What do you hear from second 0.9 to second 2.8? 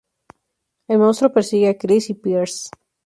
monstruo persigue a Chris y Piers.